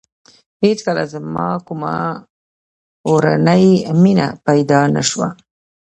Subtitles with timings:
[0.63, 1.93] هېڅکله زما کومه
[3.07, 3.65] اورنۍ
[4.01, 5.27] مینه پیدا نه شوه.